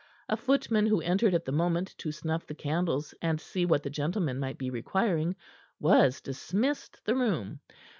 A 0.27 0.35
footman 0.35 0.87
who 0.87 0.99
entered 0.99 1.35
at 1.35 1.45
the 1.45 1.51
moment 1.51 1.93
to 1.99 2.11
snuff 2.11 2.47
the 2.47 2.55
candles 2.55 3.13
and 3.21 3.39
see 3.39 3.67
what 3.67 3.83
the 3.83 3.91
gentlemen 3.91 4.39
might 4.39 4.57
be 4.57 4.71
requiring, 4.71 5.35
was 5.79 6.21
dismissed 6.21 7.05
the 7.05 7.13
room. 7.13 7.59